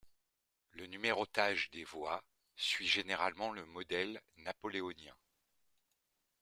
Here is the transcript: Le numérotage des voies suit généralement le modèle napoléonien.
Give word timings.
Le 0.71 0.87
numérotage 0.87 1.69
des 1.69 1.83
voies 1.83 2.23
suit 2.55 2.87
généralement 2.87 3.51
le 3.51 3.67
modèle 3.67 4.19
napoléonien. 4.37 5.15